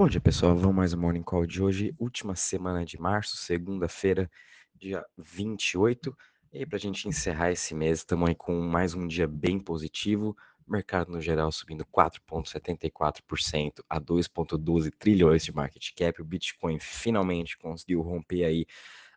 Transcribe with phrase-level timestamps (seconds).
[0.00, 0.56] Bom dia, pessoal.
[0.56, 4.30] Vamos mais um Morning Call de hoje, última semana de março, segunda-feira,
[4.74, 6.16] dia 28.
[6.54, 9.60] E aí, para a gente encerrar esse mês, estamos aí com mais um dia bem
[9.60, 10.34] positivo.
[10.66, 16.22] Mercado no geral subindo 4,74% a 2,12 trilhões de market cap.
[16.22, 18.64] O Bitcoin finalmente conseguiu romper aí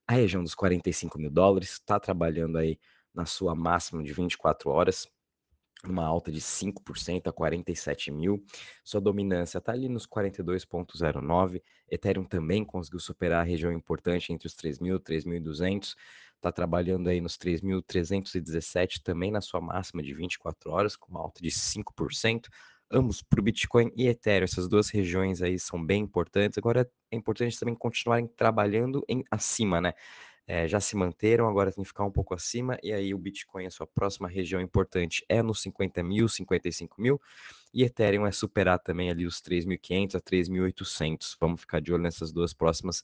[0.06, 1.70] a região dos 45 mil dólares.
[1.70, 2.78] Está trabalhando aí
[3.14, 5.08] na sua máxima de 24 horas
[5.90, 8.44] uma alta de 5% a 47 mil.
[8.84, 11.62] Sua dominância está ali nos 42,09.
[11.90, 15.96] Ethereum também conseguiu superar a região importante entre os 3.000 e 3.200.
[16.36, 21.42] Está trabalhando aí nos 3.317, também na sua máxima de 24 horas, com uma alta
[21.42, 22.48] de 5%.
[22.92, 26.58] Ambos para o Bitcoin e Ethereum, essas duas regiões aí são bem importantes.
[26.58, 29.94] Agora é importante também continuarem trabalhando em acima, né?
[30.46, 33.66] É, já se manteram, agora tem que ficar um pouco acima, e aí o Bitcoin,
[33.66, 37.22] a sua próxima região importante é nos 50 mil, 55 mil,
[37.74, 41.38] e Ethereum é superar também ali os 3.500 a 3.800.
[41.40, 43.04] Vamos ficar de olho nessas duas próximas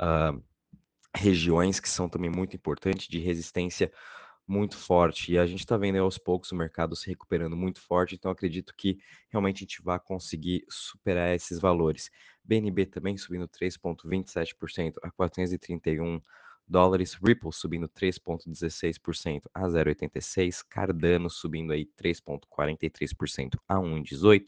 [0.00, 0.40] uh,
[1.14, 3.90] regiões que são também muito importantes de resistência
[4.46, 5.32] muito forte.
[5.32, 8.74] E a gente está vendo aos poucos o mercado se recuperando muito forte, então acredito
[8.76, 8.98] que
[9.28, 12.10] realmente a gente vai conseguir superar esses valores.
[12.44, 16.20] BNB também subindo 3,27% a 431
[16.66, 24.46] dólares, Ripple subindo 3,16% a 0,86%, Cardano subindo aí 3,43% a 1,18%,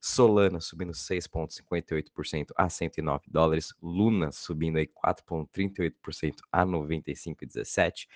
[0.00, 8.08] Solana subindo 6,58% a 109 dólares, Luna subindo aí 4,38% a 95,17,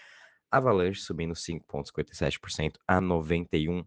[0.50, 3.84] Avalanche subindo 5,57% a 91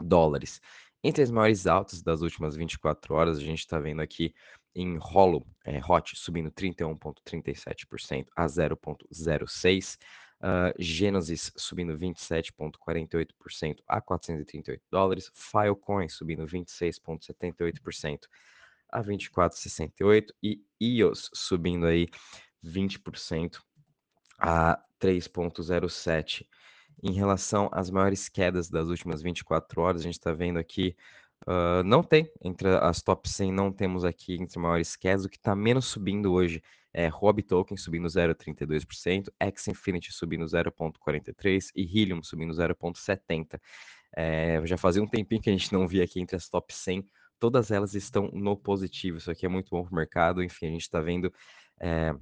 [0.00, 0.60] dólares.
[1.04, 4.34] Entre as maiores altas das últimas 24 horas, a gente está vendo aqui
[4.78, 9.98] em Rolo, é, Hot subindo 31,37% a 0,06%.
[10.40, 15.32] Uh, Genesis subindo 27,48% a 438 dólares.
[15.34, 18.20] Filecoin subindo 26,78%
[18.88, 22.08] a 24,68 e EOS subindo aí
[22.64, 23.60] 20%
[24.38, 26.46] a 3,07.
[27.02, 30.96] Em relação às maiores quedas das últimas 24 horas, a gente está vendo aqui
[31.46, 35.36] Uh, não tem, entre as top 100 não temos aqui entre maiores quedas, o que
[35.36, 36.62] está menos subindo hoje
[36.92, 43.58] é Rob Token subindo 0,32%, X Infinity subindo 0,43% e Helium subindo 0,70%.
[44.16, 47.04] É, já fazia um tempinho que a gente não via aqui entre as top 100,
[47.38, 50.70] todas elas estão no positivo, isso aqui é muito bom para o mercado, enfim, a
[50.70, 51.32] gente está vendo
[51.78, 52.14] é,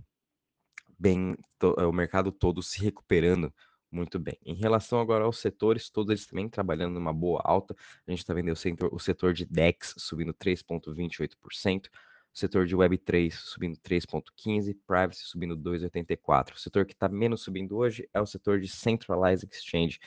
[0.99, 3.53] bem to, o mercado todo se recuperando
[3.97, 4.39] muito bem.
[4.45, 7.75] Em relação agora aos setores, todos eles também trabalhando numa boa alta.
[8.07, 12.77] A gente está vendo o setor, o setor de DEX subindo 3,28%, o setor de
[12.77, 16.55] Web3 subindo 3,15%, Privacy subindo 2,84%.
[16.55, 19.99] O setor que está menos subindo hoje é o setor de Centralized Exchange,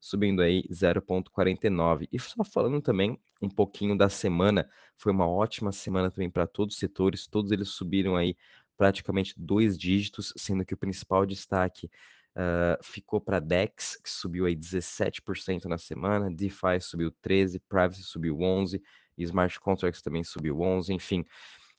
[0.00, 2.08] subindo aí 0,49%.
[2.12, 6.74] E só falando também um pouquinho da semana, foi uma ótima semana também para todos
[6.74, 8.36] os setores, todos eles subiram aí
[8.76, 11.88] praticamente dois dígitos, sendo que o principal destaque
[12.36, 18.36] Uh, ficou para DEX, que subiu aí 17% na semana, DeFi subiu 13%, Privacy subiu
[18.36, 18.78] 11%,
[19.16, 21.24] e Smart Contracts também subiu 11%, enfim,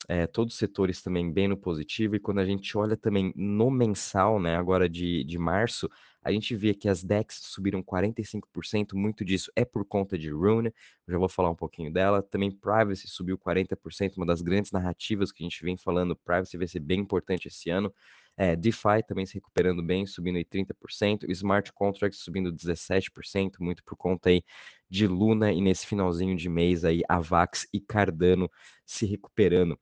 [0.08, 3.70] é, todos os setores também bem no positivo, e quando a gente olha também no
[3.70, 5.88] mensal, né, agora de, de março,
[6.24, 10.74] a gente vê que as DEX subiram 45%, muito disso é por conta de Rune,
[11.08, 15.44] já vou falar um pouquinho dela, também Privacy subiu 40%, uma das grandes narrativas que
[15.44, 17.94] a gente vem falando, Privacy vai ser bem importante esse ano,
[18.38, 23.96] é, DeFi também se recuperando bem, subindo aí 30%, Smart Contracts subindo 17%, muito por
[23.96, 24.44] conta aí
[24.88, 28.50] de Luna, e nesse finalzinho de mês aí, Avax e Cardano
[28.86, 29.78] se recuperando.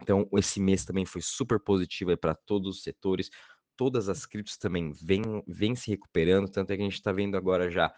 [0.00, 3.28] Então, esse mês também foi super positivo para todos os setores,
[3.76, 7.36] todas as criptos também vêm, vêm se recuperando, tanto é que a gente está vendo
[7.36, 7.92] agora já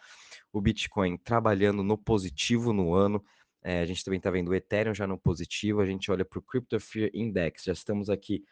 [0.52, 3.22] o Bitcoin trabalhando no positivo no ano,
[3.62, 6.38] é, a gente também está vendo o Ethereum já no positivo, a gente olha para
[6.38, 8.42] o Crypto Fear Index, já estamos aqui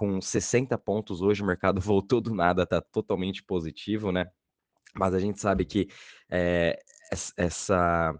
[0.00, 4.30] com 60 pontos hoje, o mercado voltou do nada, está totalmente positivo, né?
[4.94, 5.88] Mas a gente sabe que
[6.30, 6.78] é,
[7.36, 8.18] essa,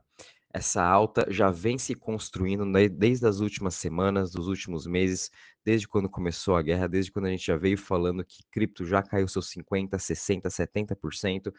[0.53, 5.31] essa alta já vem se construindo desde as últimas semanas, dos últimos meses,
[5.65, 9.03] desde quando começou a guerra, desde quando a gente já veio falando que cripto já
[9.03, 11.51] caiu seus 50, 60, 70%,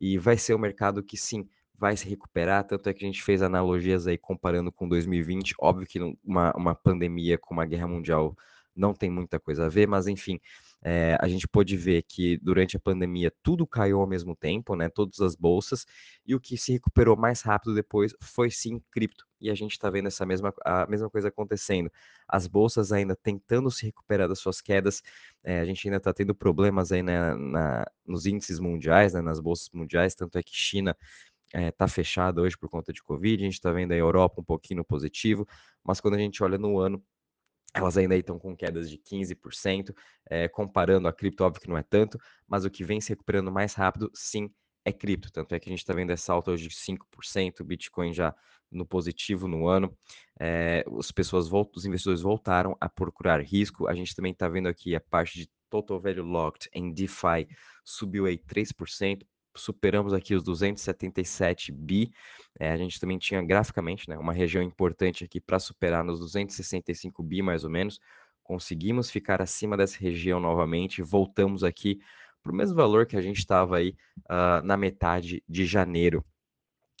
[0.00, 1.48] e vai ser um mercado que sim
[1.78, 5.86] vai se recuperar, tanto é que a gente fez analogias aí comparando com 2020, óbvio
[5.86, 8.36] que uma, uma pandemia com uma guerra mundial
[8.74, 10.40] não tem muita coisa a ver, mas enfim,
[10.82, 14.88] é, a gente pôde ver que durante a pandemia tudo caiu ao mesmo tempo, né?
[14.88, 15.84] Todas as bolsas,
[16.26, 19.26] e o que se recuperou mais rápido depois foi sim cripto.
[19.40, 21.90] E a gente está vendo essa mesma, a mesma coisa acontecendo.
[22.28, 25.02] As bolsas ainda tentando se recuperar das suas quedas,
[25.44, 29.40] é, a gente ainda está tendo problemas aí né, na, nos índices mundiais, né, nas
[29.40, 30.96] bolsas mundiais, tanto é que China
[31.52, 34.84] está fechada hoje por conta de Covid, a gente está vendo a Europa um pouquinho
[34.84, 35.46] positivo,
[35.82, 37.02] mas quando a gente olha no ano,
[37.74, 39.94] elas ainda estão com quedas de 15%,
[40.28, 43.50] é, comparando a cripto, óbvio que não é tanto, mas o que vem se recuperando
[43.50, 44.50] mais rápido, sim,
[44.84, 45.30] é cripto.
[45.30, 48.34] Tanto é que a gente está vendo essa alta hoje de 5%, Bitcoin já
[48.70, 49.96] no positivo no ano.
[50.38, 53.88] É, as pessoas, os investidores voltaram a procurar risco.
[53.88, 57.48] A gente também está vendo aqui a parte de Total Value Locked em DeFi
[57.84, 59.22] subiu aí 3%,
[59.60, 62.10] superamos aqui os 277 bi.
[62.58, 67.22] É, a gente também tinha graficamente né, uma região importante aqui para superar nos 265
[67.22, 68.00] bi mais ou menos.
[68.42, 72.00] Conseguimos ficar acima dessa região novamente, voltamos aqui
[72.42, 73.94] para o mesmo valor que a gente estava aí
[74.30, 76.24] uh, na metade de janeiro.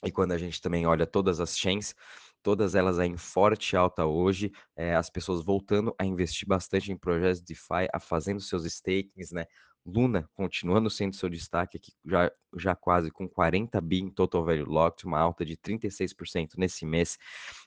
[0.04, 1.94] E quando a gente também olha todas as chains,
[2.42, 7.42] todas elas em forte alta hoje, é, as pessoas voltando a investir bastante em projetos
[7.42, 9.46] DeFi, a fazendo seus stakings, né?
[9.84, 14.66] Luna continuando sendo seu destaque aqui, já, já quase com 40 bi em total value
[14.66, 17.18] locked, uma alta de 36% nesse mês.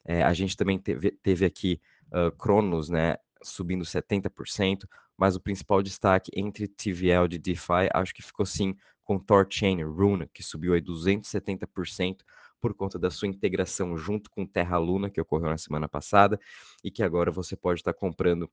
[0.06, 1.81] É, a gente também teve, teve aqui
[2.12, 3.18] uh, Cronos, né?
[3.42, 4.88] Subindo 70%,
[5.18, 10.30] mas o principal destaque entre TVL de DeFi, acho que ficou sim com Torchain Rune,
[10.34, 12.22] que subiu aí 270%
[12.63, 16.39] por conta da sua integração junto com Terra Luna, que ocorreu na semana passada,
[16.81, 18.50] e que agora você pode estar comprando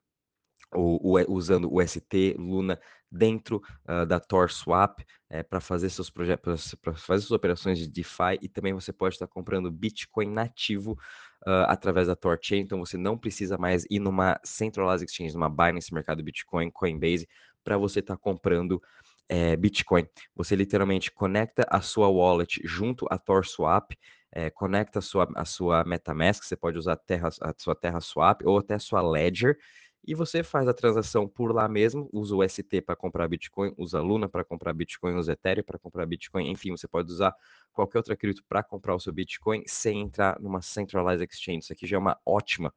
[0.75, 2.77] o, o, usando o ST Luna
[3.09, 4.99] dentro uh, da Tor Swap
[5.29, 9.15] é, para fazer seus projetos, para fazer suas operações de DeFi e também você pode
[9.15, 10.99] estar comprando Bitcoin nativo
[11.47, 15.49] uh, através da Tor Chain, então você não precisa mais ir numa centralized exchange, numa
[15.49, 17.29] Binance Mercado Bitcoin, Coinbase,
[17.62, 18.83] para você estar comprando
[19.31, 20.05] é, Bitcoin.
[20.35, 23.93] Você literalmente conecta a sua wallet junto à Tor Swap,
[24.32, 28.00] é, conecta a sua, a sua MetaMask, você pode usar a, terra, a sua Terra
[28.00, 29.56] Swap ou até a sua Ledger,
[30.05, 34.00] e você faz a transação por lá mesmo, usa o ST para comprar Bitcoin, usa
[34.00, 37.33] Luna para comprar Bitcoin, usa Ethereum para comprar Bitcoin, enfim, você pode usar
[37.73, 41.61] qualquer outra cripto para comprar o seu Bitcoin sem entrar numa centralized exchange.
[41.61, 42.75] Isso aqui já é uma ótima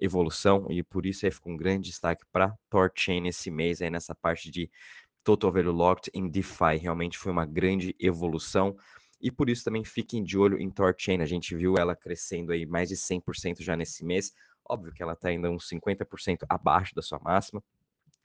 [0.00, 4.14] evolução e por isso aí fica um grande destaque para Torchain esse mês aí nessa
[4.14, 4.70] parte de
[5.24, 6.76] Total Value Locked em DeFi.
[6.80, 8.76] Realmente foi uma grande evolução
[9.20, 11.20] e por isso também fiquem de olho em Torchain.
[11.20, 14.32] A gente viu ela crescendo aí mais de 100% já nesse mês.
[14.68, 17.62] Óbvio que ela está ainda uns 50% abaixo da sua máxima,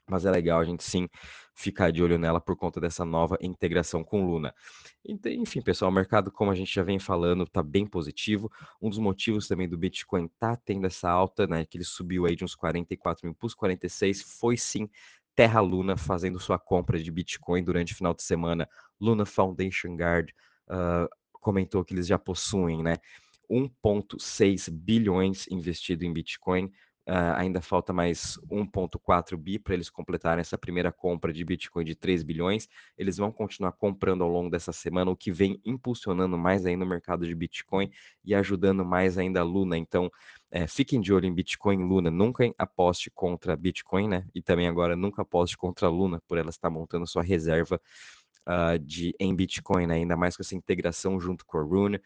[0.07, 1.09] mas é legal a gente sim
[1.55, 4.53] ficar de olho nela por conta dessa nova integração com Luna.
[5.03, 8.51] Então, enfim, pessoal, o mercado, como a gente já vem falando, está bem positivo.
[8.79, 12.35] Um dos motivos também do Bitcoin tá tendo essa alta, né, que ele subiu aí
[12.35, 14.87] de uns 44 mil para os 46, foi sim
[15.35, 18.67] Terra Luna fazendo sua compra de Bitcoin durante o final de semana.
[18.99, 20.29] Luna Foundation Guard
[20.69, 22.95] uh, comentou que eles já possuem, né,
[23.49, 26.71] 1,6 bilhões investido em Bitcoin.
[27.07, 31.95] Uh, ainda falta mais 1,4 bi para eles completarem essa primeira compra de Bitcoin de
[31.95, 32.67] 3 bilhões.
[32.97, 36.87] Eles vão continuar comprando ao longo dessa semana, o que vem impulsionando mais ainda o
[36.87, 37.91] mercado de Bitcoin
[38.23, 39.77] e ajudando mais ainda a Luna.
[39.77, 40.09] Então,
[40.49, 42.09] é, fiquem de olho em Bitcoin Luna.
[42.09, 44.25] Nunca aposte contra Bitcoin, né?
[44.33, 47.79] E também agora nunca aposte contra a Luna, por ela estar montando sua reserva
[48.47, 49.95] uh, de, em Bitcoin, né?
[49.95, 51.99] ainda mais com essa integração junto com a Rune.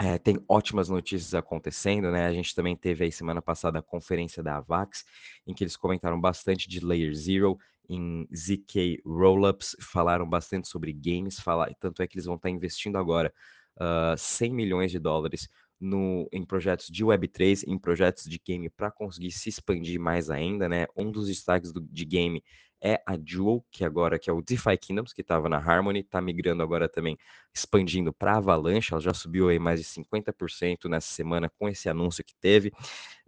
[0.00, 2.26] É, tem ótimas notícias acontecendo, né?
[2.26, 5.04] A gente também teve aí semana passada a conferência da Avax,
[5.44, 7.58] em que eles comentaram bastante de Layer Zero
[7.88, 12.96] em ZK Rollups, falaram bastante sobre games, falar, tanto é que eles vão estar investindo
[12.96, 13.32] agora
[13.80, 15.48] uh, 100 milhões de dólares
[15.80, 20.68] no, em projetos de Web3, em projetos de game para conseguir se expandir mais ainda,
[20.68, 20.86] né?
[20.96, 22.42] Um dos destaques do, de game
[22.80, 26.20] é a Jewel, que agora que é o DeFi Kingdoms, que estava na Harmony, está
[26.20, 27.18] migrando agora também,
[27.54, 32.24] expandindo para Avalanche, ela já subiu aí mais de 50% nessa semana com esse anúncio
[32.24, 32.72] que teve.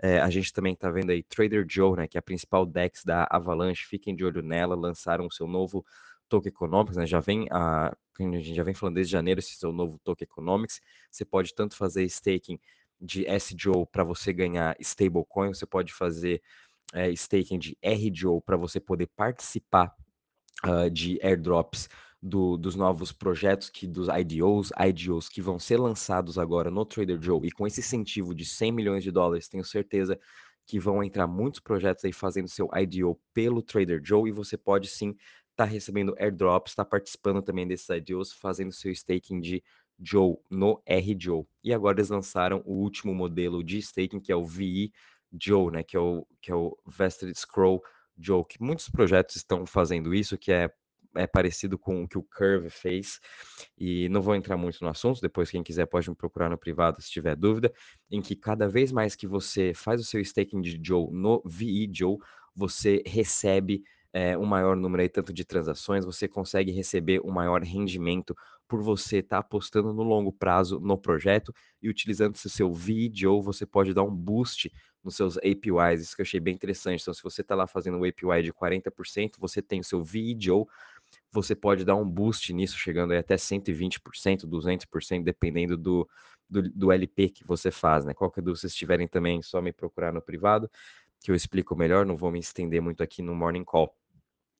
[0.01, 3.05] É, a gente também está vendo aí Trader Joe, né, que é a principal DEX
[3.05, 5.85] da Avalanche, fiquem de olho nela, lançaram o seu novo
[6.29, 9.73] Token Economics, né, já vem a, a gente já vem falando desde janeiro esse seu
[9.73, 10.81] novo Token Economics,
[11.11, 12.59] você pode tanto fazer staking
[13.01, 16.43] de SJO para você ganhar stablecoin, você pode fazer
[16.95, 19.95] é, staking de RDO para você poder participar
[20.65, 21.89] uh, de airdrops
[22.23, 27.21] do, dos novos projetos que dos IDOs, IDOs que vão ser lançados agora no Trader
[27.21, 30.19] Joe e com esse incentivo de 100 milhões de dólares, tenho certeza
[30.67, 34.89] que vão entrar muitos projetos aí fazendo seu IDO pelo Trader Joe e você pode
[34.89, 35.25] sim estar
[35.57, 39.63] tá recebendo airdrops, estar tá participando também desses IDOs, fazendo seu staking de
[39.99, 41.47] Joe no RJOE.
[41.65, 44.93] E agora eles lançaram o último modelo de staking que é o VI
[45.39, 47.83] Joe, né, que é o, que é o Vested Scroll
[48.19, 50.71] Joe, que muitos projetos estão fazendo isso, que é,
[51.17, 53.21] é parecido com o que o Curve fez,
[53.79, 57.01] e não vou entrar muito no assunto, depois quem quiser pode me procurar no privado
[57.01, 57.73] se tiver dúvida,
[58.11, 61.91] em que cada vez mais que você faz o seu staking de Joe no VI
[61.93, 62.19] Joe,
[62.55, 67.63] você recebe é, um maior número aí tanto de transações, você consegue receber um maior
[67.63, 68.37] rendimento
[68.67, 73.41] por você estar tá apostando no longo prazo no projeto e utilizando o seu vídeo,
[73.41, 74.71] você pode dar um boost
[75.03, 77.01] nos seus APYs, isso que eu achei bem interessante.
[77.01, 80.69] Então, se você está lá fazendo um APY de 40%, você tem o seu vídeo,
[81.33, 86.09] você pode dar um boost nisso, chegando aí até 120%, 200%, dependendo do,
[86.49, 88.13] do, do LP que você faz, né?
[88.13, 90.71] Qualquer dúvida vocês tiverem também, só me procurar no privado,
[91.21, 93.95] que eu explico melhor, não vou me estender muito aqui no Morning Call.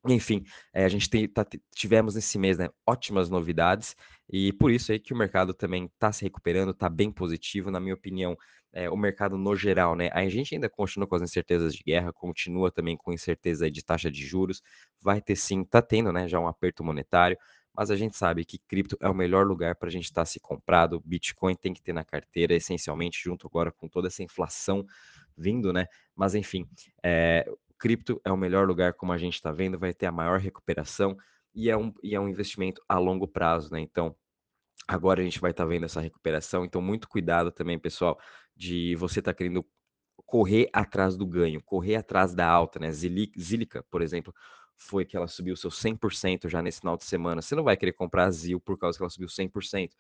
[0.07, 3.95] Enfim, é, a gente tem, tá, tivemos esse mês né, ótimas novidades
[4.33, 7.79] e por isso aí que o mercado também está se recuperando, está bem positivo, na
[7.79, 8.37] minha opinião,
[8.73, 10.09] é, o mercado no geral, né?
[10.13, 14.11] A gente ainda continua com as incertezas de guerra, continua também com incerteza de taxa
[14.11, 14.63] de juros,
[15.03, 17.37] vai ter sim, está tendo né, já um aperto monetário,
[17.75, 20.27] mas a gente sabe que cripto é o melhor lugar para a gente estar tá
[20.27, 24.85] se comprado, Bitcoin tem que ter na carteira, essencialmente, junto agora com toda essa inflação
[25.37, 25.87] vindo, né?
[26.15, 26.67] Mas enfim,
[27.03, 27.45] é,
[27.81, 31.17] cripto é o melhor lugar, como a gente está vendo, vai ter a maior recuperação
[31.55, 33.81] e é um, e é um investimento a longo prazo, né?
[33.81, 34.15] Então,
[34.87, 38.19] agora a gente vai estar tá vendo essa recuperação, então muito cuidado também, pessoal,
[38.55, 39.67] de você estar tá querendo
[40.27, 42.93] correr atrás do ganho, correr atrás da alta, né?
[42.93, 44.33] Zilica, por exemplo,
[44.77, 47.43] foi que ela subiu seu 100% já nesse final de semana.
[47.43, 49.91] Você não vai querer comprar a ZIL por causa que ela subiu 100%.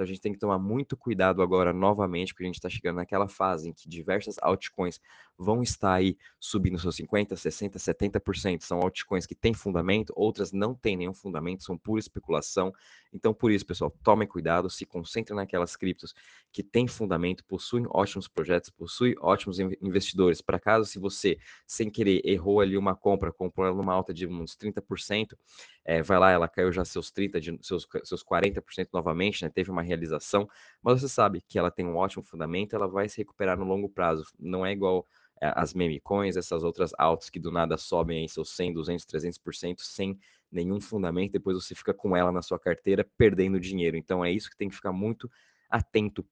[0.00, 2.96] Então a gente tem que tomar muito cuidado agora novamente, porque a gente está chegando
[2.96, 4.98] naquela fase em que diversas altcoins
[5.36, 8.62] vão estar aí subindo seus 50, 60, 70%.
[8.62, 12.72] São altcoins que têm fundamento, outras não têm nenhum fundamento, são pura especulação.
[13.12, 16.14] Então por isso, pessoal, tomem cuidado, se concentrem naquelas criptos
[16.50, 20.40] que têm fundamento, possuem ótimos projetos, possuem ótimos investidores.
[20.40, 24.26] Para caso se você, sem querer, errou ali uma compra, comprou ela numa alta de
[24.26, 25.36] uns 30%,
[25.84, 29.50] é, vai lá, ela caiu já seus 30%, de, seus, seus 40% novamente, né?
[29.50, 30.48] Teve uma realização,
[30.82, 33.88] mas você sabe que ela tem um ótimo fundamento, ela vai se recuperar no longo
[33.88, 34.24] prazo.
[34.38, 35.06] Não é igual
[35.40, 39.06] é, as meme coins, essas outras altas que do nada sobem aí seus 100, 200,
[39.06, 40.18] 300% sem
[40.50, 43.96] nenhum fundamento, depois você fica com ela na sua carteira perdendo dinheiro.
[43.96, 45.30] Então é isso que tem que ficar muito
[45.68, 46.26] atento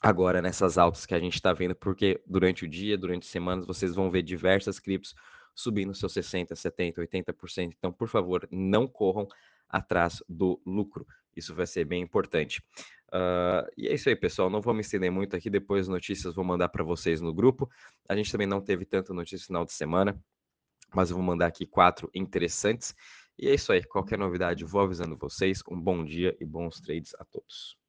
[0.00, 3.94] agora nessas altas que a gente está vendo, porque durante o dia, durante semanas, vocês
[3.94, 5.14] vão ver diversas criptos
[5.54, 7.74] subindo seus 60%, 70%, 80%.
[7.76, 9.28] Então, por favor, não corram
[9.70, 11.06] atrás do lucro.
[11.34, 12.62] Isso vai ser bem importante.
[13.12, 14.50] Uh, e é isso aí, pessoal.
[14.50, 15.48] Não vou me estender muito aqui.
[15.48, 17.68] Depois notícias vou mandar para vocês no grupo.
[18.08, 20.20] A gente também não teve tanta notícia no final de semana,
[20.94, 22.94] mas eu vou mandar aqui quatro interessantes.
[23.38, 23.82] E é isso aí.
[23.84, 25.62] Qualquer novidade, vou avisando vocês.
[25.70, 27.79] Um bom dia e bons trades a todos.